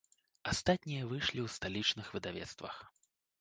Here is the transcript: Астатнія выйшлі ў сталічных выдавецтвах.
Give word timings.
Астатнія 0.53 1.03
выйшлі 1.11 1.39
ў 1.43 1.47
сталічных 1.57 2.09
выдавецтвах. 2.15 2.81